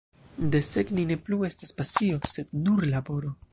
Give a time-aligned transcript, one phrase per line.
[0.55, 3.37] Desegni ne plu estas pasio, sed nur laboro.